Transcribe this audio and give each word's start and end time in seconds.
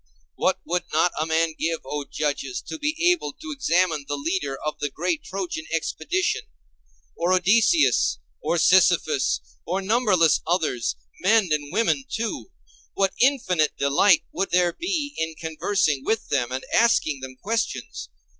What 0.33 0.59
would 0.65 0.85
not 0.91 1.11
a 1.19 1.27
man 1.27 1.53
give, 1.59 1.81
O 1.85 2.03
judges, 2.11 2.59
to 2.63 2.79
be 2.79 2.97
able 3.11 3.33
to 3.33 3.51
examine 3.51 4.05
the 4.07 4.15
leader 4.17 4.57
of 4.65 4.79
the 4.79 4.89
great 4.89 5.23
Trojan 5.23 5.67
expedition; 5.71 6.41
or 7.15 7.31
Odysseus 7.33 8.17
or 8.41 8.57
Sisyphus, 8.57 9.41
or 9.63 9.79
numberless 9.79 10.39
others, 10.47 10.95
men 11.19 11.49
and 11.51 11.71
women 11.71 12.05
too! 12.09 12.49
What 12.95 13.13
infinite 13.21 13.77
delight 13.77 14.23
would 14.31 14.49
there 14.49 14.73
be 14.73 15.13
in 15.19 15.35
conversing 15.35 16.03
with 16.03 16.29
them 16.29 16.51
and 16.51 16.65
asking 16.73 17.19
them 17.19 17.35
questions! 17.35 18.09